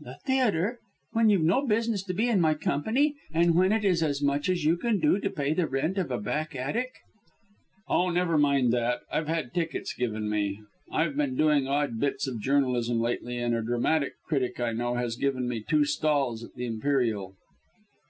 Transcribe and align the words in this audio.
"The 0.00 0.16
theatre! 0.24 0.78
When 1.12 1.28
you've 1.28 1.42
no 1.42 1.66
business 1.66 2.02
to 2.04 2.14
be 2.14 2.26
in 2.30 2.40
my 2.40 2.54
company, 2.54 3.16
and 3.34 3.54
when 3.54 3.70
it 3.70 3.84
is 3.84 4.02
as 4.02 4.22
much 4.22 4.48
as 4.48 4.64
you 4.64 4.78
can 4.78 4.98
do 4.98 5.20
to 5.20 5.28
pay 5.28 5.52
the 5.52 5.66
rent 5.66 5.98
of 5.98 6.10
a 6.10 6.16
back 6.18 6.56
attic!" 6.56 6.94
"Oh, 7.86 8.08
never 8.08 8.38
mind 8.38 8.72
that. 8.72 9.00
I've 9.12 9.28
had 9.28 9.52
tickets 9.52 9.92
given 9.92 10.30
me. 10.30 10.62
I've 10.90 11.18
been 11.18 11.36
doing 11.36 11.68
odd 11.68 12.00
bits 12.00 12.26
of 12.26 12.40
journalism 12.40 12.98
lately, 12.98 13.36
and 13.36 13.54
a 13.54 13.60
dramatic 13.60 14.14
critic 14.26 14.58
I 14.58 14.72
know 14.72 14.94
has 14.94 15.16
given 15.16 15.46
me 15.46 15.60
two 15.60 15.84
stalls 15.84 16.42
at 16.42 16.54
the 16.54 16.64
Imperial!" 16.64 17.34